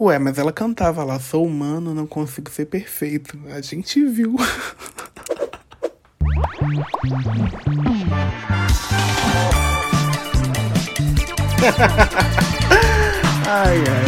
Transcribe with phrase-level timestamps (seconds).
[0.00, 3.38] Ué, mas ela cantava lá, sou humano, não consigo ser perfeito.
[3.50, 4.34] A gente viu.
[13.46, 14.06] ai, ai.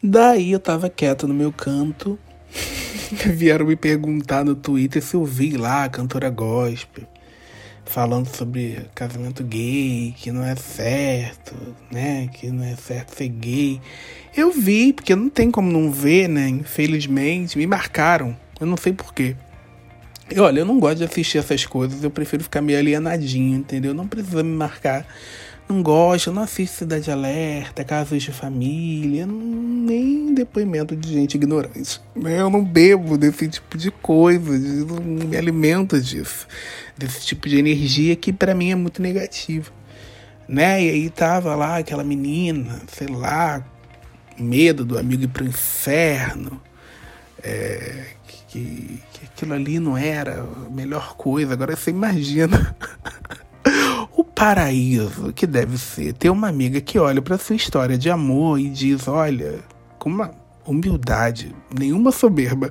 [0.00, 2.16] Daí eu tava quieto no meu canto.
[3.34, 7.08] Vieram me perguntar no Twitter se eu vi lá a cantora gospel
[7.88, 11.54] falando sobre casamento gay, que não é certo,
[11.90, 12.28] né?
[12.28, 13.80] Que não é certo ser gay.
[14.36, 16.48] Eu vi, porque não tem como não ver, né?
[16.48, 18.36] Infelizmente, me marcaram.
[18.60, 19.34] Eu não sei porquê.
[20.30, 23.94] E olha, eu não gosto de assistir essas coisas, eu prefiro ficar meio alienadinho, entendeu?
[23.94, 25.06] Não precisa me marcar.
[25.68, 32.00] Não gosto, não assisto Cidade Alerta, Casos de Família, nem depoimento de gente ignorante.
[32.16, 36.46] Eu não bebo desse tipo de coisa, não me alimento disso
[36.98, 39.70] desse tipo de energia que para mim é muito negativa.
[40.48, 40.82] Né?
[40.84, 43.64] E aí tava lá aquela menina, sei lá,
[44.36, 46.60] medo do amigo ir pro inferno,
[47.42, 48.06] é,
[48.48, 51.52] que, que aquilo ali não era a melhor coisa.
[51.52, 52.76] Agora você imagina
[54.38, 58.68] paraíso que deve ser ter uma amiga que olha para sua história de amor e
[58.68, 59.58] diz: olha,
[59.98, 60.30] com uma
[60.64, 62.70] humildade, nenhuma soberba.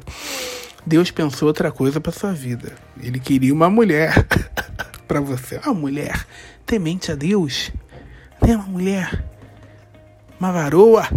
[0.85, 2.73] Deus pensou outra coisa para sua vida.
[3.03, 4.25] Ele queria uma mulher
[5.05, 5.59] para você.
[5.65, 6.25] Uma mulher
[6.65, 7.69] temente a Deus.
[8.41, 8.55] Né?
[8.55, 9.25] Uma mulher.
[10.39, 11.09] Uma varoa.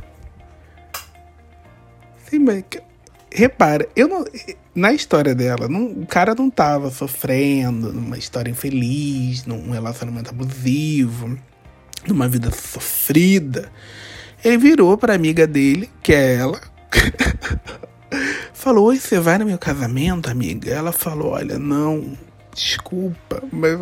[2.28, 2.64] Sim, mas
[3.32, 4.24] repara, eu não,
[4.74, 11.38] na história dela, não, o cara não tava sofrendo numa história infeliz, num relacionamento abusivo,
[12.06, 13.70] numa vida sofrida.
[14.44, 16.60] Ele virou para amiga dele, que é ela,
[18.52, 20.70] Falou: Oi, você vai no meu casamento, amiga?
[20.70, 22.16] Ela falou: Olha, não,
[22.54, 23.78] desculpa, mas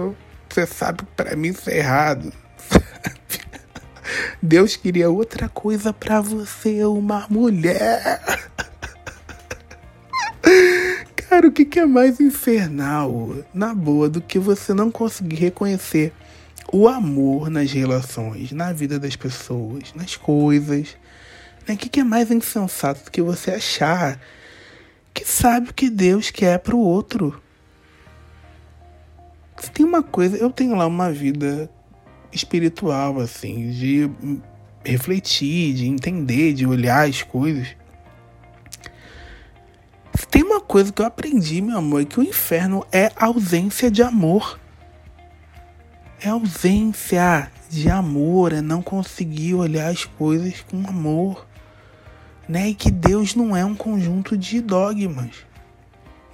[0.49, 2.33] você sabe que pra mim isso é errado.
[4.43, 8.21] Deus queria outra coisa para você, uma mulher.
[11.39, 16.13] Cara, o que, que é mais infernal, na boa, do que você não conseguir reconhecer
[16.73, 20.97] o amor nas relações, na vida das pessoas, nas coisas?
[21.65, 21.75] Né?
[21.75, 24.21] O que, que é mais insensato do que você achar
[25.15, 27.41] que sabe o que Deus quer para o outro.
[29.61, 31.71] Se tem uma coisa, eu tenho lá uma vida
[32.33, 34.11] espiritual, assim, de
[34.85, 37.69] refletir, de entender, de olhar as coisas.
[40.31, 44.03] Tem uma coisa que eu aprendi, meu amor, é que o inferno é ausência de
[44.03, 44.59] amor.
[46.21, 51.49] É ausência de amor, é não conseguir olhar as coisas com amor
[52.49, 52.71] né?
[52.71, 55.31] E que Deus não é um conjunto de dogmas.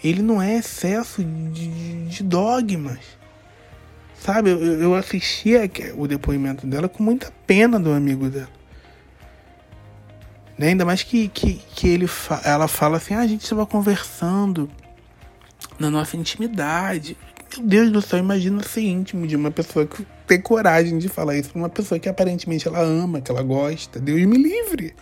[0.03, 3.01] Ele não é excesso de, de dogmas.
[4.21, 5.53] Sabe, eu, eu assisti
[5.97, 8.49] o depoimento dela com muita pena do amigo dela.
[10.59, 10.69] Né?
[10.69, 14.71] Ainda mais que, que, que ele fa ela fala assim: ah, a gente estava conversando
[15.79, 17.17] na nossa intimidade.
[17.57, 21.37] Meu Deus do céu, imagina ser íntimo de uma pessoa que tem coragem de falar
[21.37, 24.01] isso pra uma pessoa que aparentemente ela ama, que ela gosta.
[24.01, 24.95] Deus me livre.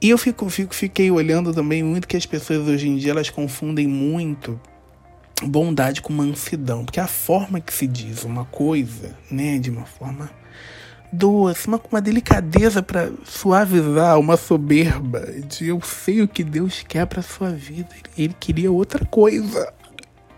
[0.00, 3.30] E eu fico, fico, fiquei olhando também muito que as pessoas hoje em dia elas
[3.30, 4.60] confundem muito
[5.44, 10.30] bondade com mansidão, porque a forma que se diz uma coisa, né, de uma forma
[11.12, 17.06] doce, uma, uma delicadeza para suavizar uma soberba de eu sei o que Deus quer
[17.06, 17.88] para sua vida.
[17.92, 19.72] Ele, ele queria outra coisa.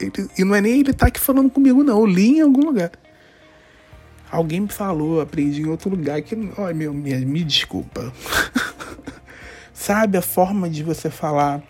[0.01, 2.01] Ele, e não é nem ele tá aqui falando comigo, não.
[2.01, 2.91] Eu li em algum lugar.
[4.31, 6.37] Alguém me falou, aprendi em outro lugar que.
[6.59, 8.12] Olha, meu, me, me desculpa.
[9.73, 11.62] Sabe a forma de você falar?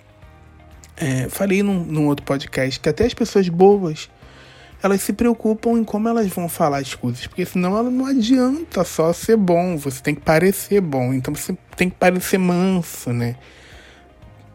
[0.96, 4.08] É, falei num, num outro podcast que até as pessoas boas
[4.82, 8.84] elas se preocupam em como elas vão falar as coisas, porque senão ela não adianta
[8.84, 13.36] só ser bom, você tem que parecer bom, então você tem que parecer manso, né?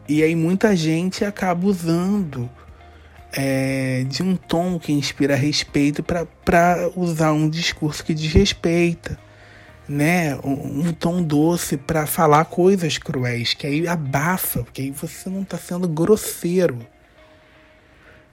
[0.08, 2.48] E aí muita gente acaba usando
[3.32, 9.18] é, de um tom que inspira respeito para usar um discurso que desrespeita
[9.90, 15.28] né, um, um tom doce para falar coisas cruéis, que aí abafa, porque aí você
[15.28, 16.78] não está sendo grosseiro.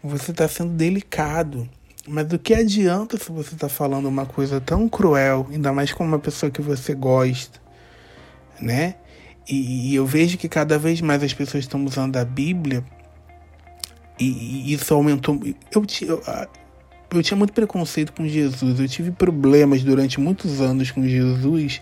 [0.03, 1.67] Você está sendo delicado.
[2.07, 6.05] Mas o que adianta se você está falando uma coisa tão cruel, ainda mais com
[6.05, 7.59] uma pessoa que você gosta,
[8.61, 8.95] né?
[9.47, 12.83] E, e eu vejo que cada vez mais as pessoas estão usando a Bíblia
[14.19, 14.25] e,
[14.69, 15.39] e isso aumentou.
[15.71, 16.23] Eu, eu,
[17.13, 18.79] eu tinha muito preconceito com Jesus.
[18.79, 21.81] Eu tive problemas durante muitos anos com Jesus.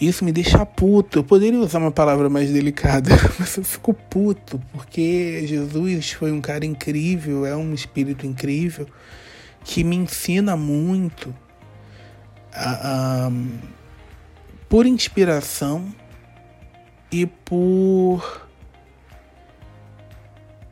[0.00, 1.18] Isso me deixa puto.
[1.20, 6.40] Eu poderia usar uma palavra mais delicada, mas eu fico puto, porque Jesus foi um
[6.40, 8.86] cara incrível, é um espírito incrível,
[9.64, 11.34] que me ensina muito,
[14.68, 15.94] por inspiração
[17.10, 18.48] e por.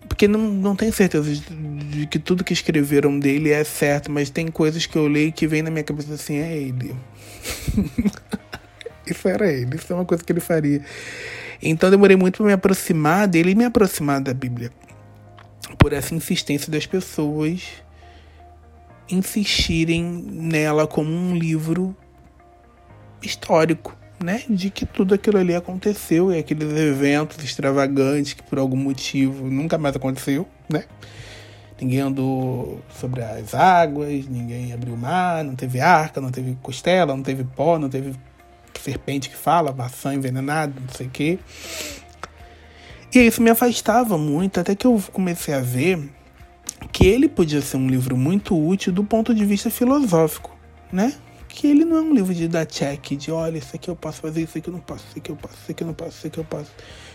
[0.09, 4.29] Porque não, não tenho certeza de, de, que tudo que escreveram dele é certo, mas
[4.29, 6.95] tem coisas que eu leio que vem na minha cabeça assim: é ele.
[9.07, 10.83] isso era ele, isso é uma coisa que ele faria.
[11.63, 14.71] Então demorei muito para me aproximar dele e me aproximar da Bíblia.
[15.79, 17.83] Por essa insistência das pessoas
[19.11, 21.97] insistirem nela como um livro
[23.23, 24.43] histórico, né?
[24.49, 29.79] De que tudo aquilo ali aconteceu e aqueles eventos extravagantes que por algum motivo nunca
[29.79, 30.85] mais aconteceu, né?
[31.81, 37.17] Ninguém andou sobre as águas, ninguém abriu o mar, não teve arca, não teve costela,
[37.17, 38.15] não teve pó, não teve
[38.79, 41.39] serpente que fala, maçã envenenada, não sei o quê.
[43.15, 46.11] E isso me afastava muito, até que eu comecei a ver
[46.93, 50.57] que ele podia ser um livro muito útil do ponto de vista filosófico,
[50.93, 51.15] né?
[51.49, 54.21] Que ele não é um livro de dar check, de olha, isso aqui eu posso
[54.21, 56.11] fazer, isso aqui eu não posso, isso aqui eu posso, isso aqui eu não posso,
[56.17, 56.71] isso aqui eu posso.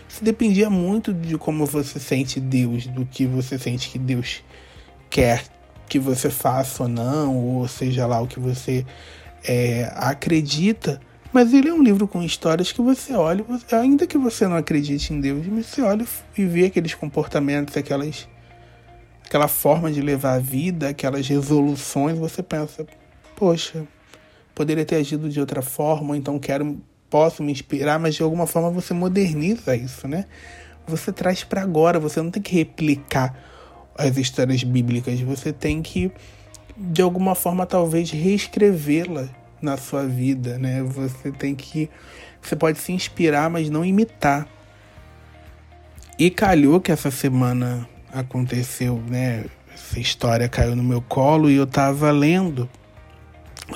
[0.08, 4.44] Isso dependia muito de como você sente Deus, do que você sente que Deus
[5.10, 5.44] quer
[5.88, 8.84] que você faça ou não, ou seja lá o que você
[9.44, 11.00] é, acredita.
[11.32, 15.12] Mas ele é um livro com histórias que você olha, ainda que você não acredite
[15.12, 18.28] em Deus, você olha e vê aqueles comportamentos, aquelas,
[19.36, 22.86] aquela forma de levar a vida, aquelas resoluções, você pensa,
[23.36, 23.86] poxa,
[24.54, 26.80] poderia ter agido de outra forma, então quero,
[27.10, 30.24] posso me inspirar, mas de alguma forma você moderniza isso, né?
[30.86, 33.38] Você traz para agora, você não tem que replicar
[33.98, 36.10] as histórias bíblicas, você tem que
[36.74, 39.28] de alguma forma talvez reescrevê-la
[39.60, 40.82] na sua vida, né?
[40.82, 41.90] Você tem que.
[42.40, 44.46] Você pode se inspirar, mas não imitar.
[46.18, 47.88] E calhou que essa semana
[48.20, 49.44] aconteceu, né?
[49.72, 52.68] Essa história caiu no meu colo e eu tava lendo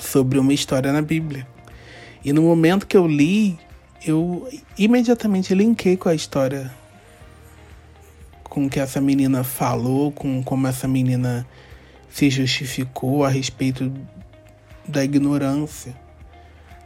[0.00, 1.46] sobre uma história na Bíblia.
[2.24, 3.58] E no momento que eu li,
[4.04, 4.48] eu
[4.78, 6.70] imediatamente linkei com a história
[8.44, 11.46] com que essa menina falou, com como essa menina
[12.10, 13.92] se justificou a respeito
[14.88, 15.94] da ignorância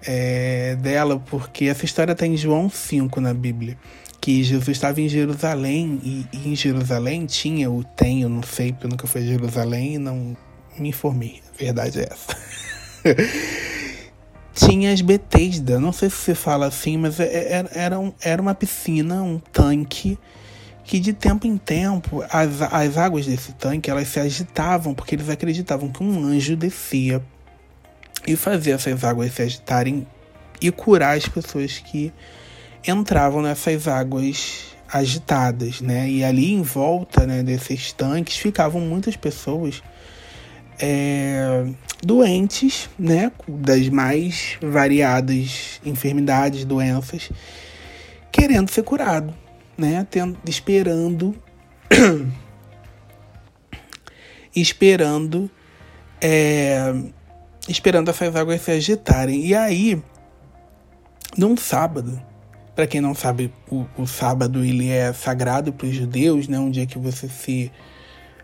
[0.07, 3.79] é, dela, porque essa história está em João 5 na Bíblia.
[4.25, 8.73] Que Jesus estava em Jerusalém e, e em Jerusalém tinha, ou tem, eu não sei,
[8.73, 10.35] porque eu nunca fui a Jerusalém e não
[10.79, 11.43] me informei.
[11.53, 12.35] A verdade é essa.
[14.55, 18.15] tinha as Betesda, não sei se você fala assim, mas era, é, é, era, um,
[18.23, 20.19] era uma piscina, um tanque
[20.85, 25.29] que de tempo em tempo as, as águas desse tanque elas se agitavam porque eles
[25.29, 27.23] acreditavam que um anjo descia
[28.27, 30.07] e fazer essas águas se agitarem
[30.61, 32.11] e curar as pessoas que
[32.87, 36.09] entravam nessas águas agitadas, né?
[36.09, 39.83] E ali em volta né, desses tanques ficavam muitas pessoas
[40.79, 41.67] é,
[42.03, 43.33] doentes, né?
[43.49, 47.31] Das mais variadas enfermidades, doenças,
[48.31, 49.35] querendo ser curado,
[49.77, 50.07] né?
[50.11, 51.35] Tendo, esperando,
[54.55, 55.51] esperando
[56.21, 56.95] é,
[57.69, 59.45] esperando essas águas se agitarem.
[59.45, 60.03] E aí,
[61.37, 62.21] num sábado,
[62.75, 66.59] para quem não sabe, o, o, sábado ele é sagrado para os judeus, né?
[66.59, 67.71] Um dia que você se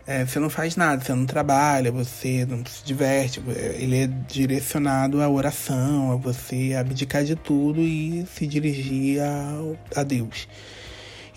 [0.07, 3.41] é, você não faz nada, você não trabalha, você não se diverte.
[3.75, 10.03] Ele é direcionado à oração, a você abdicar de tudo e se dirigir a, a
[10.03, 10.47] Deus.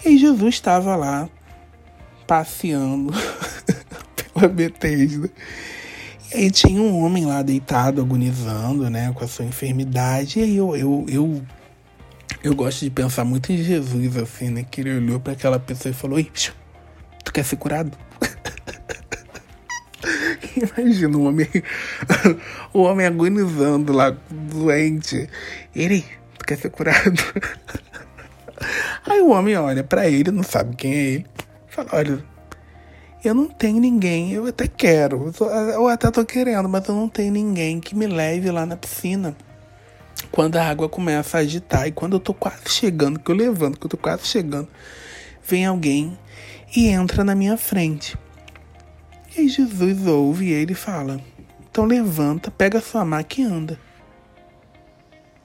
[0.05, 1.29] E Jesus estava lá
[2.27, 3.13] passeando
[4.35, 5.31] pela Betesda
[6.35, 10.41] e aí tinha um homem lá deitado, agonizando, né, com a sua enfermidade.
[10.41, 11.43] E aí eu, eu, eu,
[12.45, 14.67] eu gosto de pensar muito em Jesus, assim, né?
[14.71, 16.31] Que ele olhou para aquela pessoa e falou: Ei,
[17.25, 17.97] tu quer ser curado?
[20.55, 21.49] Imagina o homem,
[22.75, 25.27] o homem agonizando lá, doente.
[25.75, 26.05] Ele,
[26.39, 27.19] tu quer ser curado?
[29.09, 31.27] Aí o homem olha para ele, não sabe quem é ele.
[31.69, 32.23] Fala: Olha,
[33.25, 35.33] eu não tenho ninguém, eu até quero,
[35.73, 39.35] eu até tô querendo, mas eu não tenho ninguém que me leve lá na piscina.
[40.31, 43.79] Quando a água começa a agitar e quando eu tô quase chegando, que eu levanto,
[43.79, 44.69] que eu tô quase chegando,
[45.47, 46.19] vem alguém
[46.75, 48.17] e entra na minha frente.
[49.37, 51.21] E aí Jesus ouve e ele fala:
[51.71, 53.79] Então levanta, pega sua maca e anda.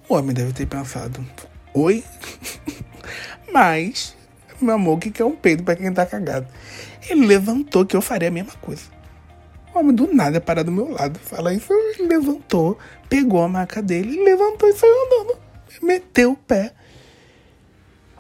[0.08, 1.24] O homem deve ter pensado:
[1.74, 2.04] Oi?
[3.54, 4.16] Mas,
[4.62, 6.48] meu amor, o que é um peido para quem tá cagado?
[7.08, 8.99] Ele levantou que eu faria a mesma coisa.
[9.74, 11.20] O homem do nada parar do meu lado.
[11.20, 15.38] Fala isso, levantou, pegou a maca dele, levantou e saiu andando.
[15.82, 16.74] Meteu o pé.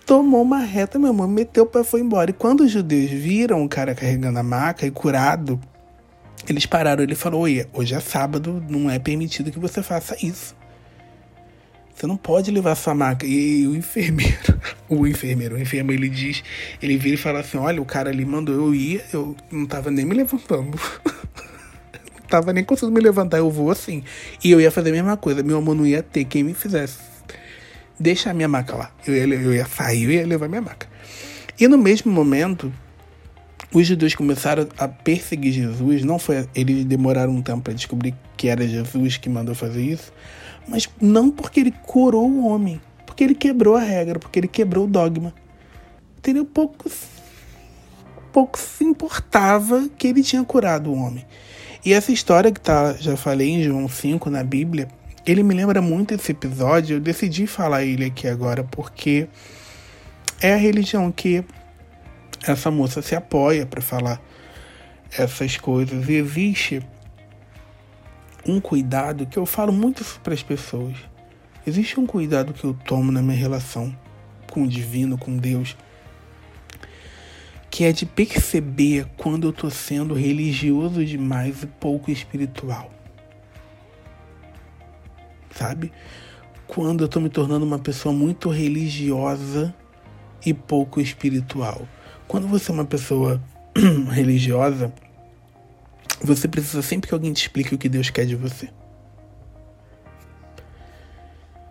[0.05, 2.29] Tomou uma reta, meu irmão, meteu o pé e foi embora.
[2.29, 5.59] E quando os judeus viram o cara carregando a maca e curado,
[6.47, 10.55] Eles pararam, ele falou: Oi, hoje é sábado, não é permitido que você faça isso.
[11.93, 13.25] Você não pode levar sua maca.
[13.25, 16.43] E o enfermeiro, o enfermeiro, o enfermeiro, ele diz,
[16.81, 19.91] ele vira e fala assim: Olha, o cara ali mandou eu ir, eu não tava
[19.91, 20.79] nem me levantando.
[22.29, 24.03] tava nem conseguindo me levantar, eu vou assim.
[24.43, 27.09] E eu ia fazer a mesma coisa, meu amor não ia ter quem me fizesse
[28.00, 28.91] deixar minha maca lá.
[29.05, 30.88] Eu ia, eu ia sair, eu ia levar minha maca.
[31.59, 32.71] E no mesmo momento,
[33.74, 36.03] os judeus começaram a perseguir Jesus.
[36.03, 40.13] Não foi, eles demoraram um tempo para descobrir que era Jesus que mandou fazer isso,
[40.67, 44.86] mas não porque ele curou o homem, porque ele quebrou a regra, porque ele quebrou
[44.86, 45.33] o dogma.
[46.17, 46.45] Entendeu?
[46.45, 46.89] Pouco,
[48.31, 51.25] pouco se importava que ele tinha curado o homem.
[51.83, 54.88] E essa história que tá, já falei em João 5 na Bíblia,
[55.25, 56.98] ele me lembra muito esse episódio.
[56.98, 59.27] Eu decidi falar ele aqui agora porque
[60.41, 61.43] é a religião que
[62.45, 64.21] essa moça se apoia para falar
[65.17, 66.07] essas coisas.
[66.09, 66.81] E existe
[68.45, 70.95] um cuidado que eu falo muito para as pessoas.
[71.65, 73.95] Existe um cuidado que eu tomo na minha relação
[74.51, 75.77] com o divino, com Deus,
[77.79, 82.91] que é de perceber quando eu estou sendo religioso demais e pouco espiritual.
[85.55, 85.89] Sabe?
[86.67, 89.74] Quando eu estou me tornando uma pessoa muito religiosa
[90.45, 91.88] e pouco espiritual.
[92.27, 93.41] Quando você é uma pessoa
[94.12, 94.91] religiosa,
[96.21, 98.69] você precisa sempre que alguém te explique o que Deus quer de você.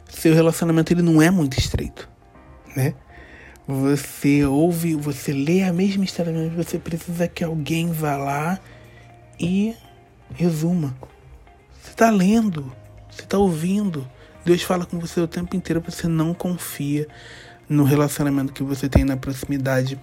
[0.09, 2.09] Seu relacionamento ele não é muito estreito,
[2.75, 2.95] né?
[3.71, 8.59] Você ouve, você lê a mesma história, mas você precisa que alguém vá lá
[9.39, 9.77] e
[10.35, 10.97] resuma.
[11.83, 12.73] Você está lendo,
[13.11, 14.09] você está ouvindo.
[14.43, 17.07] Deus fala com você o tempo inteiro, você não confia
[17.69, 20.01] no relacionamento que você tem na proximidade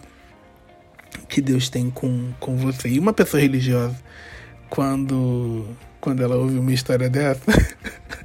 [1.27, 2.87] que Deus tem com, com você.
[2.89, 3.99] E uma pessoa religiosa,
[4.69, 5.65] quando,
[5.99, 7.41] quando ela ouve uma história dessa,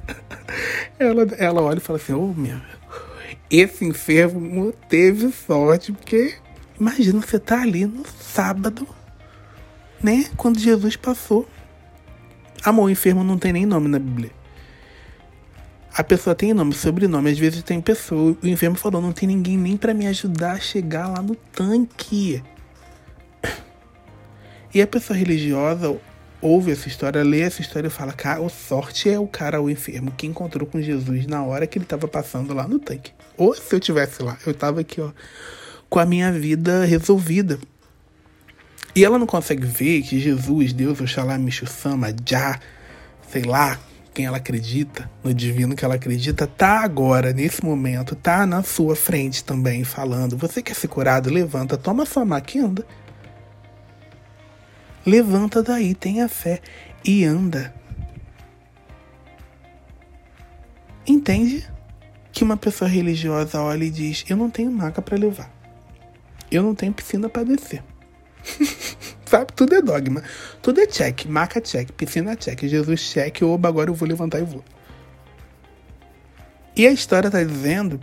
[0.99, 2.61] ela, ela olha e fala assim: Ô oh, meu,
[3.51, 6.35] esse enfermo teve sorte, porque
[6.79, 8.87] imagina você tá ali no sábado,
[10.01, 10.25] né?
[10.37, 11.47] Quando Jesus passou.
[12.63, 14.31] Amor, o enfermo não tem nem nome na Bíblia.
[15.93, 18.37] A pessoa tem nome, sobrenome, às vezes tem pessoa.
[18.41, 22.41] O enfermo falou: não tem ninguém nem para me ajudar a chegar lá no tanque.
[24.73, 25.99] E a pessoa religiosa
[26.41, 30.11] ouve essa história, lê essa história e fala: cara, sorte é o cara, o enfermo,
[30.11, 33.11] que encontrou com Jesus na hora que ele estava passando lá no tanque.
[33.37, 35.11] Ou se eu tivesse lá, eu estava aqui, ó,
[35.89, 37.59] com a minha vida resolvida.
[38.95, 42.59] E ela não consegue ver que Jesus, Deus, Oxalá, Michusama, Já,
[43.31, 43.79] sei lá,
[44.13, 48.95] quem ela acredita, no divino que ela acredita, tá agora, nesse momento, tá na sua
[48.95, 51.29] frente também, falando: Você quer ser curado?
[51.29, 52.85] Levanta, toma sua maca anda.
[55.05, 56.61] Levanta daí, tenha fé
[57.03, 57.73] e anda.
[61.05, 61.67] Entende
[62.31, 65.51] que uma pessoa religiosa olha e diz: Eu não tenho maca para levar.
[66.51, 67.83] Eu não tenho piscina para descer.
[69.25, 69.53] Sabe?
[69.53, 70.23] Tudo é dogma.
[70.61, 71.25] Tudo é check.
[71.25, 71.91] Maca check.
[71.93, 72.61] Piscina check.
[72.65, 73.41] Jesus check.
[73.41, 74.63] Oba, agora eu vou levantar e vou.
[76.75, 77.99] E a história tá dizendo: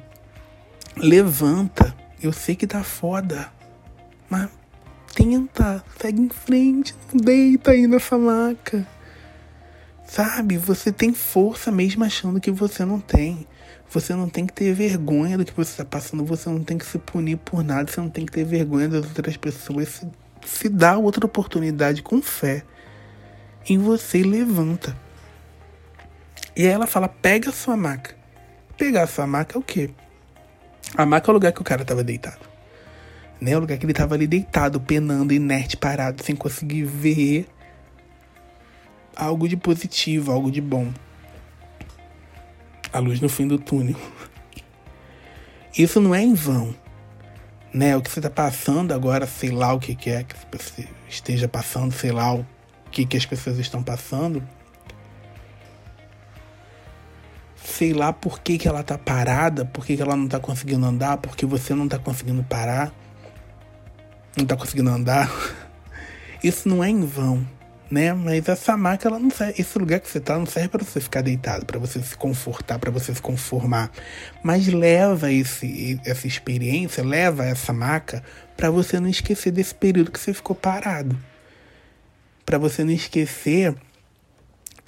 [0.96, 1.94] Levanta.
[2.20, 3.52] Eu sei que tá foda.
[4.28, 4.48] Mas
[5.18, 8.86] tenta, segue em frente, não deita aí nessa maca.
[10.06, 13.44] Sabe, você tem força mesmo achando que você não tem.
[13.90, 16.86] Você não tem que ter vergonha do que você está passando, você não tem que
[16.86, 19.88] se punir por nada, você não tem que ter vergonha das outras pessoas.
[19.88, 20.08] Se,
[20.46, 22.62] se dá outra oportunidade com fé
[23.68, 24.96] em você e levanta.
[26.54, 28.14] E aí ela fala: pega a sua maca.
[28.76, 29.90] Pegar a sua maca é o quê?
[30.96, 32.47] A maca é o lugar que o cara estava deitado
[33.40, 33.56] né?
[33.56, 37.46] O lugar que ele tava ali deitado, penando, inerte, parado, sem conseguir ver
[39.14, 40.92] algo de positivo, algo de bom.
[42.92, 43.96] A luz no fim do túnel.
[45.76, 46.74] Isso não é em vão.
[47.72, 47.96] Né?
[47.96, 51.46] O que você está passando agora, sei lá o que, que é que você esteja
[51.46, 52.46] passando, sei lá o
[52.90, 54.42] que, que as pessoas estão passando.
[57.56, 60.86] Sei lá por que, que ela tá parada, por que, que ela não tá conseguindo
[60.86, 62.92] andar, porque você não tá conseguindo parar
[64.36, 65.30] não tá conseguindo andar,
[66.42, 67.46] isso não é em vão,
[67.90, 68.12] né?
[68.12, 71.00] Mas essa maca, ela não serve, esse lugar que você tá não serve para você
[71.00, 73.90] ficar deitado, para você se confortar, para você se conformar.
[74.42, 78.22] Mas leva esse, essa experiência, leva essa maca
[78.56, 81.18] para você não esquecer desse período que você ficou parado.
[82.44, 83.74] Para você não esquecer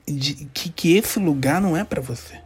[0.07, 2.41] de que, que esse lugar não é para você.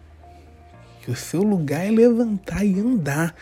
[1.02, 3.34] Que o seu lugar é levantar e andar.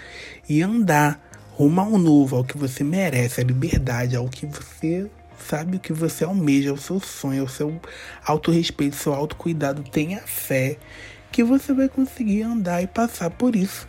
[0.49, 1.21] E andar
[1.54, 5.76] rumo ao novo, ao que você merece, a liberdade, ao que você sabe?
[5.76, 7.80] O que você almeja, o seu sonho, o seu
[8.25, 9.82] autorrespeito, o seu autocuidado.
[9.82, 10.78] Tenha fé
[11.30, 13.88] que você vai conseguir andar e passar por isso,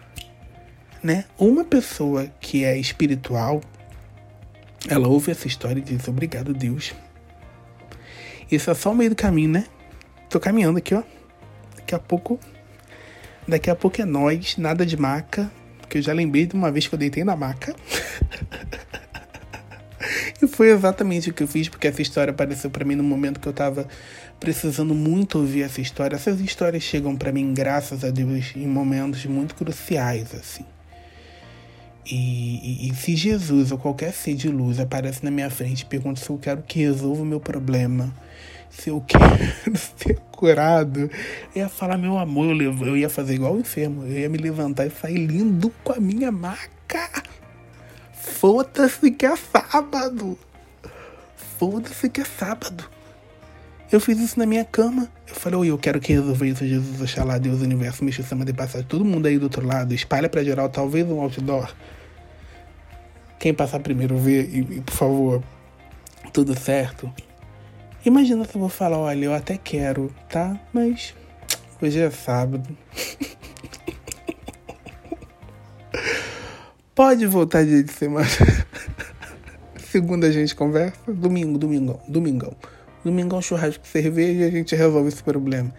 [1.01, 1.25] né?
[1.37, 3.61] Uma pessoa que é espiritual,
[4.89, 6.93] ela ouve essa história e diz: Obrigado, Deus.
[8.51, 9.65] Isso é só o meio do caminho, né?
[10.29, 11.03] Tô caminhando aqui, ó.
[11.75, 12.39] Daqui a pouco.
[13.47, 15.51] Daqui a pouco é nós, nada de maca.
[15.93, 17.75] Porque eu já lembrei de uma vez que eu deitei na maca.
[20.41, 23.39] e foi exatamente o que eu fiz, porque essa história apareceu para mim no momento
[23.39, 23.87] que eu tava
[24.39, 26.15] precisando muito ouvir essa história.
[26.15, 30.65] Essas histórias chegam para mim, graças a Deus, em momentos muito cruciais, assim.
[32.07, 35.85] E, e, e, se Jesus ou qualquer ser de luz aparece na minha frente e
[35.85, 38.11] pergunta se eu quero que resolva o meu problema,
[38.77, 41.09] se eu quero ser curado,
[41.55, 44.85] eu ia falar, meu amor, eu, ia fazer igual o enfermo, eu ia me levantar
[44.85, 47.23] e sair lindo com a minha maca.
[48.13, 50.37] Foda-se que é sábado.
[51.57, 52.89] Foda-se que é sábado.
[53.91, 55.07] Eu fiz isso na minha cama.
[55.27, 58.51] Eu falei, oi, eu quero que resolva isso, Jesus, Oxalá, Deus, Universo, me chama de
[58.51, 58.87] passagem.
[58.87, 61.71] Todo mundo aí do outro lado, espalha para geral, talvez um outdoor.
[63.39, 65.43] Quem passar primeiro vê e, e, por favor,
[66.31, 67.13] tudo certo.
[68.05, 70.59] Imagina se eu vou falar, olha, eu até quero, tá?
[70.73, 71.15] Mas
[71.81, 72.77] hoje é sábado.
[76.93, 78.27] Pode voltar dia de semana.
[79.89, 80.97] Segunda a gente conversa.
[81.07, 82.53] Domingo, domingão, domingão.
[83.05, 85.73] Domingão, churrasco de cerveja e a gente resolve esse problema.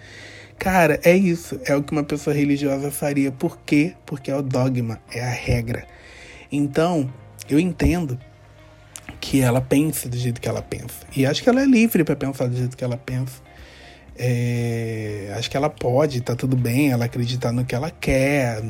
[0.58, 1.60] Cara, é isso.
[1.66, 3.30] É o que uma pessoa religiosa faria.
[3.30, 3.92] Por quê?
[4.06, 5.86] Porque é o dogma, é a regra.
[6.50, 7.12] Então,
[7.50, 8.18] eu entendo
[9.24, 11.06] que ela pense do jeito que ela pensa.
[11.16, 13.40] E acho que ela é livre para pensar do jeito que ela pensa.
[14.18, 18.62] É, acho que ela pode, tá tudo bem, ela acreditar no que ela quer,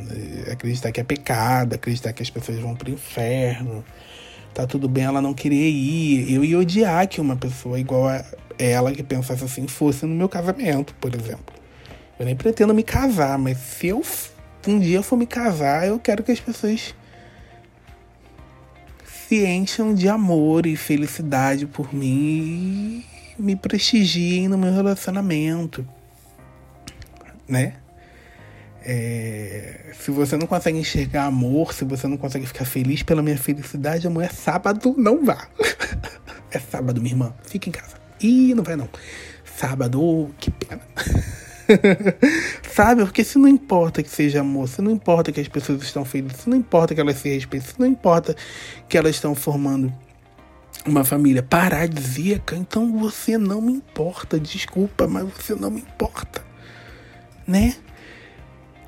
[0.52, 3.84] acreditar que é pecado, acreditar que as pessoas vão pro inferno.
[4.54, 6.32] Tá tudo bem ela não querer ir.
[6.32, 8.24] Eu ia odiar que uma pessoa igual a
[8.56, 11.52] ela que pensasse assim fosse no meu casamento, por exemplo.
[12.16, 14.00] Eu nem pretendo me casar, mas se eu
[14.68, 16.94] um dia for me casar, eu quero que as pessoas
[19.28, 23.04] se encham de amor e felicidade por mim
[23.38, 25.86] e me prestigiem no meu relacionamento,
[27.48, 27.74] né?
[28.86, 33.38] É, se você não consegue enxergar amor, se você não consegue ficar feliz pela minha
[33.38, 35.48] felicidade, amor, é sábado, não vá.
[36.52, 37.34] é sábado, minha irmã.
[37.44, 37.96] Fica em casa.
[38.20, 38.88] Ih, não vai não.
[39.56, 40.82] Sábado, que pena.
[42.74, 43.04] Sabe?
[43.04, 46.40] Porque se não importa que seja amor, se não importa que as pessoas estão felizes,
[46.40, 48.34] se não importa que elas se respeitem, se não importa
[48.88, 49.94] que elas estão formando
[50.84, 54.40] uma família paradisíaca, então você não me importa.
[54.40, 56.44] Desculpa, mas você não me importa.
[57.46, 57.76] Né?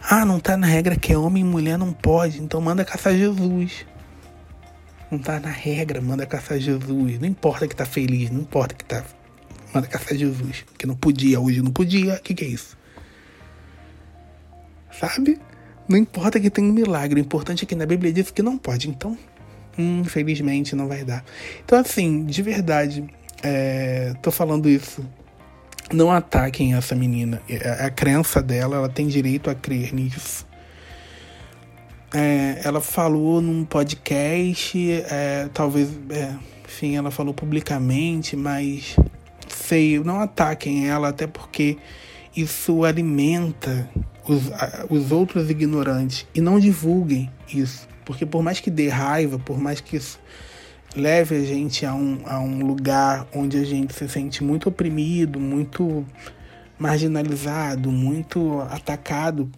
[0.02, 3.14] Ah, não tá na regra que é homem e mulher não pode, então manda caçar
[3.14, 3.86] Jesus.
[5.12, 7.20] Não tá na regra, manda caçar Jesus.
[7.20, 9.04] Não importa que tá feliz, não importa que tá
[9.72, 10.64] manda caçar Jesus.
[10.76, 12.14] Que não podia, hoje não podia.
[12.14, 12.76] O que, que é isso?
[14.98, 15.38] Sabe?
[15.88, 17.20] Não importa que tenha um milagre.
[17.20, 18.88] O importante é que na Bíblia diz que não pode.
[18.88, 19.16] Então,
[19.78, 21.24] infelizmente, não vai dar.
[21.64, 23.04] Então, assim, de verdade,
[23.42, 25.04] é, tô falando isso.
[25.92, 27.40] Não ataquem essa menina.
[27.48, 30.46] A, é, a crença dela, ela tem direito a crer nisso.
[32.12, 34.78] É, ela falou num podcast,
[35.10, 38.96] é, talvez, é, enfim, ela falou publicamente, mas
[39.48, 41.76] feio, não ataquem ela, até porque
[42.34, 43.88] isso alimenta
[44.28, 44.50] os,
[44.88, 49.80] os outros ignorantes e não divulguem isso, porque por mais que dê raiva, por mais
[49.80, 50.18] que isso
[50.94, 55.38] leve a gente a um, a um lugar onde a gente se sente muito oprimido,
[55.38, 56.04] muito
[56.78, 59.50] marginalizado, muito atacado,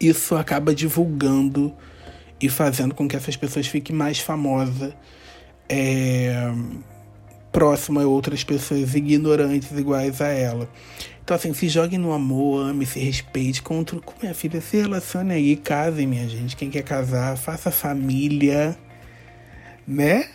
[0.00, 1.74] isso acaba divulgando
[2.40, 4.92] e fazendo com que essas pessoas fiquem mais famosas.
[5.68, 6.52] É,
[7.56, 10.68] próxima a outras pessoas ignorantes iguais a ela.
[11.24, 13.62] Então, assim, se jogue no amor, ame, se respeite.
[13.62, 16.54] Com, com minha filha, se relacione aí, casem, minha gente.
[16.54, 18.76] Quem quer casar, faça família,
[19.88, 20.28] né?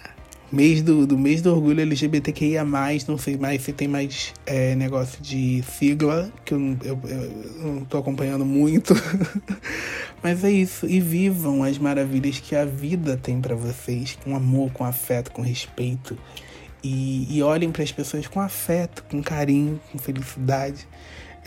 [0.52, 2.66] Mês do, do mês do orgulho LGBTQIA,
[3.08, 7.86] não sei mais se tem mais é, negócio de sigla, que eu, eu, eu não
[7.86, 8.96] tô acompanhando muito.
[10.24, 10.88] Mas é isso.
[10.88, 15.44] E vivam as maravilhas que a vida tem para vocês, com amor, com afeto, com
[15.44, 16.18] respeito.
[16.84, 20.88] E, e olhem para as pessoas com afeto, com carinho, com felicidade.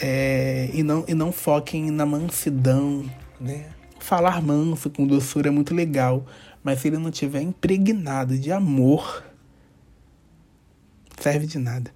[0.01, 3.05] É, e, não, e não foquem na mansidão,
[3.40, 3.66] né?
[3.99, 6.27] Falar manso, com doçura é muito legal,
[6.62, 9.25] mas se ele não tiver impregnado de amor,
[11.18, 11.90] serve de nada.